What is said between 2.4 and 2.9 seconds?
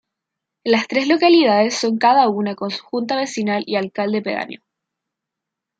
con su